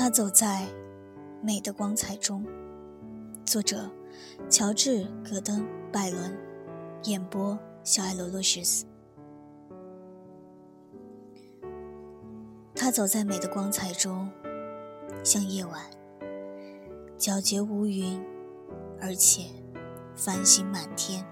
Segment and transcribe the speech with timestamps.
[0.00, 0.64] 他走在
[1.42, 2.46] 美的光彩中。
[3.44, 3.90] 作者：
[4.48, 6.38] 乔治·戈登·拜伦，
[7.02, 8.86] 演播：小艾罗洛什斯。
[12.76, 14.30] 他走在美的光彩中，
[15.24, 15.82] 像夜晚，
[17.18, 18.24] 皎洁无云，
[19.00, 19.46] 而且
[20.14, 21.26] 繁星满天。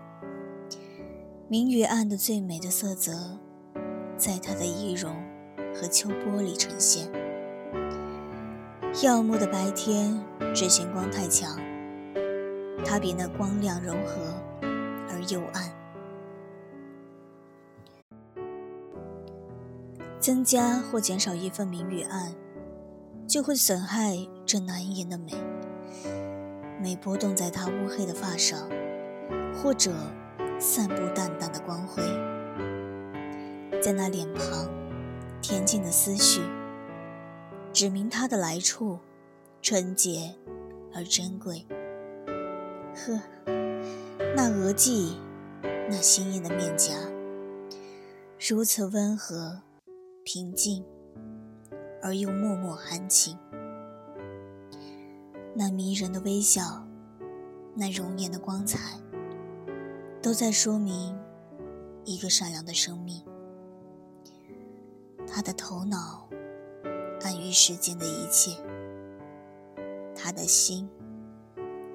[1.46, 3.38] 明与暗的最美的色泽，
[4.16, 5.14] 在他的仪容
[5.72, 7.08] 和秋波里呈现。
[9.02, 10.18] 耀目的白天，
[10.54, 11.54] 只嫌光太强。
[12.82, 14.22] 它比那光亮柔和
[15.10, 15.70] 而又暗，
[20.18, 22.34] 增加或减少一份明与暗，
[23.28, 25.34] 就会损害这难言的美。
[26.80, 28.58] 美波动在他乌黑的发上，
[29.54, 29.92] 或者
[30.58, 32.02] 散布淡淡的光辉，
[33.82, 34.66] 在那脸庞
[35.42, 36.40] 恬静的思绪，
[37.76, 38.98] 指明它的来处，
[39.60, 40.34] 纯洁
[40.94, 41.62] 而珍贵。
[42.94, 43.20] 呵，
[44.34, 45.18] 那额际，
[45.60, 46.94] 那鲜艳的面颊，
[48.48, 49.60] 如此温和、
[50.24, 50.82] 平静，
[52.00, 53.36] 而又脉脉含情。
[55.54, 56.82] 那迷人的微笑，
[57.74, 58.98] 那容颜的光彩，
[60.22, 61.14] 都在说明
[62.06, 63.22] 一个善良的生命。
[65.26, 66.26] 他的头脑
[67.26, 68.52] 关于世间的一切，
[70.14, 70.88] 他的心。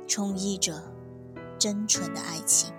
[0.06, 0.74] 充溢着
[1.58, 2.74] 真纯的爱情。